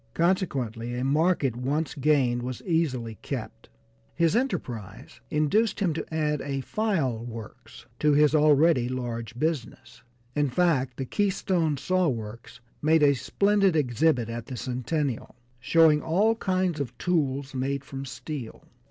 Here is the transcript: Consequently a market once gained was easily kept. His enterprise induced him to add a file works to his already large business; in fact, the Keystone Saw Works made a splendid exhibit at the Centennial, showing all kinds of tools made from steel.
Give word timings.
Consequently 0.15 0.95
a 0.95 1.03
market 1.03 1.55
once 1.55 1.93
gained 1.93 2.41
was 2.41 2.63
easily 2.63 3.19
kept. 3.21 3.69
His 4.15 4.35
enterprise 4.35 5.21
induced 5.29 5.79
him 5.79 5.93
to 5.93 6.11
add 6.11 6.41
a 6.41 6.61
file 6.61 7.23
works 7.23 7.85
to 7.99 8.13
his 8.13 8.33
already 8.33 8.89
large 8.89 9.37
business; 9.37 10.01
in 10.35 10.49
fact, 10.49 10.97
the 10.97 11.05
Keystone 11.05 11.77
Saw 11.77 12.07
Works 12.07 12.61
made 12.81 13.03
a 13.03 13.13
splendid 13.13 13.75
exhibit 13.75 14.27
at 14.27 14.47
the 14.47 14.57
Centennial, 14.57 15.35
showing 15.59 16.01
all 16.01 16.33
kinds 16.35 16.79
of 16.79 16.97
tools 16.97 17.53
made 17.53 17.85
from 17.85 18.03
steel. 18.03 18.65